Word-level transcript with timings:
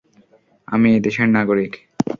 আমি 0.67 0.87
এই 0.93 1.01
দেশের 1.01 1.27
নাগরিক। 1.29 1.73